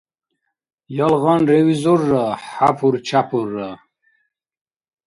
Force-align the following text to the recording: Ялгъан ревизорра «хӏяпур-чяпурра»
Ялгъан 1.03 1.41
ревизорра 1.49 2.25
«хӏяпур-чяпурра» 2.51 3.71